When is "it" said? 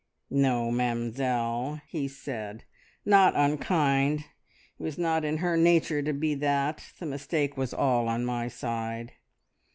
4.21-4.81